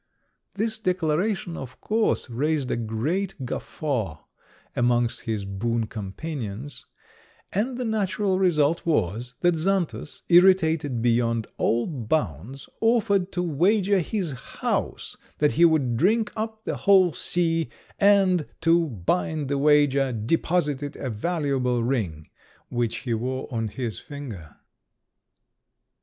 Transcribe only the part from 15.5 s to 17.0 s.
he would drink up the